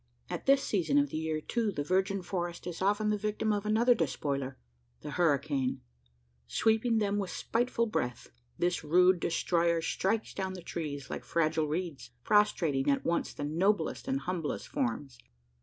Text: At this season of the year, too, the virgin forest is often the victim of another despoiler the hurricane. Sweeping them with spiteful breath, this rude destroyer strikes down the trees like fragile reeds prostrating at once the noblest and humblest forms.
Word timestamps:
At 0.31 0.47
this 0.47 0.63
season 0.63 0.97
of 0.97 1.11
the 1.11 1.17
year, 1.17 1.39
too, 1.41 1.71
the 1.71 1.83
virgin 1.83 2.23
forest 2.23 2.65
is 2.65 2.81
often 2.81 3.11
the 3.11 3.19
victim 3.19 3.53
of 3.53 3.67
another 3.67 3.93
despoiler 3.93 4.57
the 5.01 5.11
hurricane. 5.11 5.81
Sweeping 6.47 6.97
them 6.97 7.19
with 7.19 7.29
spiteful 7.29 7.85
breath, 7.85 8.31
this 8.57 8.83
rude 8.83 9.19
destroyer 9.19 9.79
strikes 9.79 10.33
down 10.33 10.53
the 10.55 10.63
trees 10.63 11.11
like 11.11 11.23
fragile 11.23 11.67
reeds 11.67 12.09
prostrating 12.23 12.89
at 12.89 13.05
once 13.05 13.31
the 13.31 13.43
noblest 13.43 14.07
and 14.07 14.21
humblest 14.21 14.69
forms. 14.69 15.19